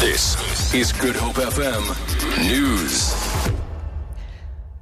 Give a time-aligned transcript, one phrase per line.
[0.00, 3.14] This is Good Hope FM News.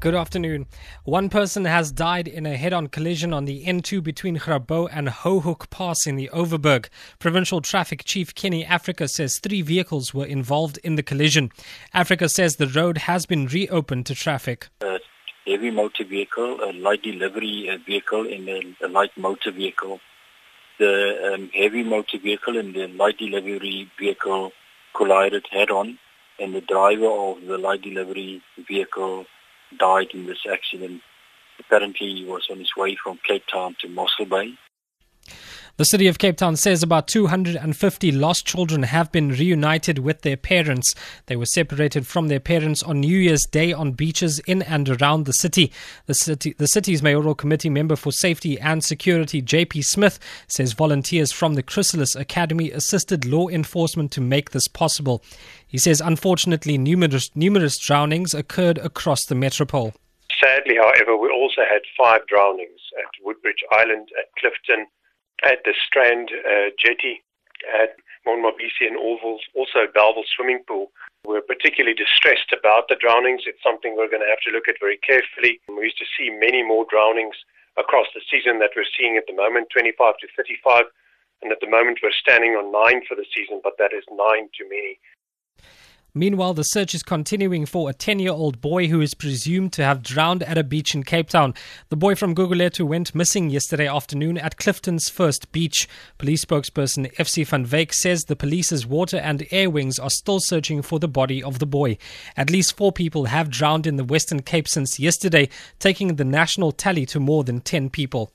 [0.00, 0.66] Good afternoon.
[1.04, 5.08] One person has died in a head on collision on the N2 between Grabouw and
[5.08, 6.88] Houwhoek Pass in the Overberg.
[7.18, 11.52] Provincial Traffic Chief Kenny Africa says three vehicles were involved in the collision.
[11.92, 14.68] Africa says the road has been reopened to traffic.
[14.80, 14.98] A
[15.46, 20.00] heavy motor vehicle, a light delivery uh, vehicle, and a, a light motor vehicle.
[20.78, 24.52] The um, heavy motor vehicle and the light delivery vehicle
[24.94, 25.98] collided head-on,
[26.38, 29.26] and the driver of the light delivery vehicle
[29.78, 31.02] died in this accident.
[31.58, 34.54] Apparently, he was on his way from Cape Town to Mossel Bay.
[35.76, 40.36] The city of Cape Town says about 250 lost children have been reunited with their
[40.36, 40.94] parents.
[41.26, 45.24] They were separated from their parents on New Year's Day on beaches in and around
[45.24, 45.72] the city.
[46.06, 51.32] The, city, the city's mayoral committee member for safety and security, JP Smith, says volunteers
[51.32, 55.24] from the Chrysalis Academy assisted law enforcement to make this possible.
[55.66, 59.92] He says, unfortunately, numerous, numerous drownings occurred across the metropole.
[60.40, 64.86] Sadly, however, we also had five drownings at Woodbridge Island, at Clifton,
[65.42, 67.24] at the Strand uh, Jetty,
[67.72, 67.96] at
[68.26, 70.90] Monwabisi and Orville, also Bellville Swimming Pool.
[71.24, 73.44] We're particularly distressed about the drownings.
[73.46, 75.60] It's something we're going to have to look at very carefully.
[75.68, 77.36] We used to see many more drownings
[77.76, 80.84] across the season that we're seeing at the moment, 25 to 35.
[81.42, 84.48] And at the moment, we're standing on nine for the season, but that is nine
[84.56, 85.00] too many.
[86.16, 89.82] Meanwhile, the search is continuing for a 10 year old boy who is presumed to
[89.82, 91.54] have drowned at a beach in Cape Town.
[91.88, 95.88] The boy from Gugulethu went missing yesterday afternoon at Clifton's first beach.
[96.18, 100.82] Police spokesperson FC van Wyk says the police's water and air wings are still searching
[100.82, 101.98] for the body of the boy.
[102.36, 105.48] At least four people have drowned in the Western Cape since yesterday,
[105.80, 108.30] taking the national tally to more than 10 people.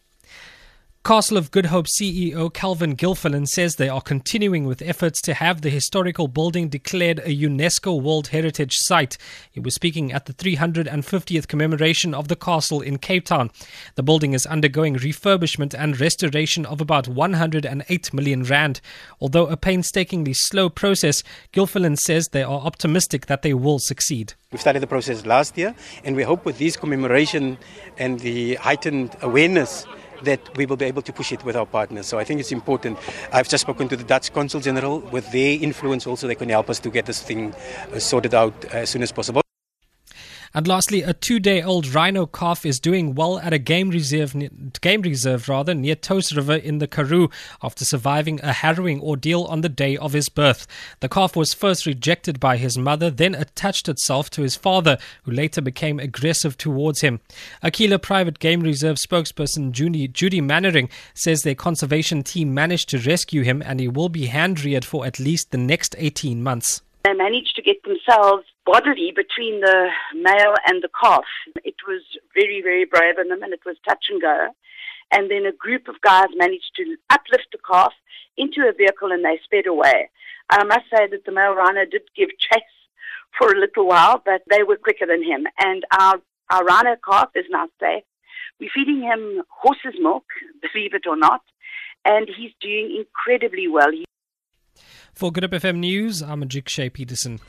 [1.06, 5.62] Castle of Good Hope CEO Calvin Gilfillan says they are continuing with efforts to have
[5.62, 9.18] the historical building declared a UNESCO World Heritage Site.
[9.50, 13.50] He was speaking at the 350th commemoration of the castle in Cape Town.
[13.96, 18.82] The building is undergoing refurbishment and restoration of about 108 million rand.
[19.22, 21.24] Although a painstakingly slow process,
[21.54, 24.34] Gilfillan says they are optimistic that they will succeed.
[24.52, 25.74] We started the process last year,
[26.04, 27.58] and we hope with this commemoration
[27.98, 29.86] and the heightened awareness
[30.24, 32.08] that we will be able to push it with our partners.
[32.08, 32.98] So I think it's important.
[33.32, 35.00] I've just spoken to the Dutch Consul General.
[35.00, 37.54] With their influence, also, they can help us to get this thing
[37.94, 39.42] uh, sorted out as soon as possible.
[40.54, 44.36] And lastly, a two-day-old rhino calf is doing well at a game reserve,
[44.82, 47.30] game reserve rather, near Touws River in the Karoo
[47.62, 50.66] after surviving a harrowing ordeal on the day of his birth.
[51.02, 55.32] The calf was first rejected by his mother, then attached itself to his father, who
[55.32, 57.20] later became aggressive towards him.
[57.62, 63.44] Aquila Private Game Reserve spokesperson Judy, Judy Mannering says their conservation team managed to rescue
[63.44, 66.82] him and he will be hand-reared for at least the next 18 months.
[67.04, 71.24] They managed to get themselves bodily between the male and the calf.
[71.64, 72.02] It was
[72.36, 74.50] very, very brave in them and it was touch and go.
[75.12, 77.94] And then a group of guys managed to uplift the calf
[78.38, 80.10] into a vehicle and they sped away.
[80.50, 82.62] I must say that the male rhino did give chase
[83.38, 85.48] for a little while, but they were quicker than him.
[85.60, 86.22] And our,
[86.52, 88.04] our rhino calf is now safe.
[88.60, 90.26] We're feeding him horse's milk,
[90.62, 91.42] believe it or not,
[92.04, 93.92] and he's doing incredibly well.
[95.20, 97.42] For Good Hope FM News, I'm Ajik Shea Peterson.